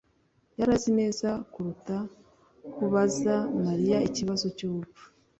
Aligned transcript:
yari 0.59 0.71
azi 0.77 0.91
neza 0.99 1.29
kuruta 1.51 1.97
kubaza 2.75 3.35
Mariya 3.65 3.97
ikibazo 4.09 4.45
cyubupfu 4.57 5.03